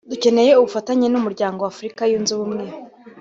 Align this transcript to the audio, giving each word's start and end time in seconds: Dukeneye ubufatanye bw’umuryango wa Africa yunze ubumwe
Dukeneye 0.09 0.51
ubufatanye 0.55 1.05
bw’umuryango 1.11 1.59
wa 1.61 1.71
Africa 1.73 2.01
yunze 2.11 2.31
ubumwe 2.33 2.65